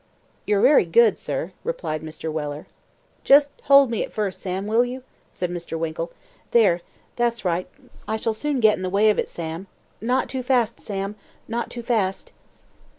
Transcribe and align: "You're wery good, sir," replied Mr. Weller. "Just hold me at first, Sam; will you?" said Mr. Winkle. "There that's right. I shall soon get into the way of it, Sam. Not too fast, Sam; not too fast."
"You're 0.47 0.63
wery 0.63 0.85
good, 0.85 1.19
sir," 1.19 1.51
replied 1.63 2.01
Mr. 2.01 2.31
Weller. 2.31 2.65
"Just 3.23 3.51
hold 3.65 3.91
me 3.91 4.03
at 4.03 4.11
first, 4.11 4.41
Sam; 4.41 4.65
will 4.65 4.83
you?" 4.83 5.03
said 5.31 5.51
Mr. 5.51 5.77
Winkle. 5.77 6.11
"There 6.49 6.81
that's 7.17 7.45
right. 7.45 7.67
I 8.07 8.17
shall 8.17 8.33
soon 8.33 8.59
get 8.61 8.71
into 8.73 8.81
the 8.89 8.89
way 8.89 9.11
of 9.11 9.19
it, 9.19 9.29
Sam. 9.29 9.67
Not 10.01 10.27
too 10.27 10.41
fast, 10.41 10.79
Sam; 10.79 11.17
not 11.47 11.69
too 11.69 11.83
fast." 11.83 12.31